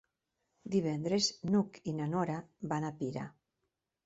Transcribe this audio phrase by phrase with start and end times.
[0.75, 2.39] Divendres n'Hug i na Nora
[2.73, 3.29] van a Pira.